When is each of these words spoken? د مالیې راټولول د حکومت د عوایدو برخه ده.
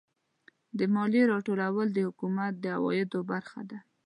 د 0.77 0.79
مالیې 0.93 1.23
راټولول 1.33 1.87
د 1.91 1.97
حکومت 2.07 2.53
د 2.59 2.65
عوایدو 2.77 3.19
برخه 3.31 3.61
ده. 3.69 3.77